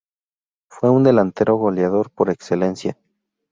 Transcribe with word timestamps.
Fue 0.67 0.89
un 0.89 1.03
delantero 1.03 1.57
goleador 1.57 2.09
por 2.09 2.31
excelencia. 2.31 2.97